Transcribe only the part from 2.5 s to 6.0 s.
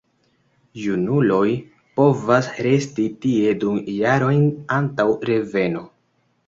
resti tie du jarojn antaŭ reveno.